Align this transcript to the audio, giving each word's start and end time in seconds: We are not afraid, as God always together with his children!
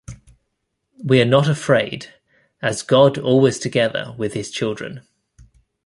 We 1.03 1.21
are 1.21 1.25
not 1.25 1.47
afraid, 1.47 2.11
as 2.59 2.81
God 2.81 3.19
always 3.19 3.59
together 3.59 4.15
with 4.17 4.33
his 4.33 4.49
children! 4.49 5.01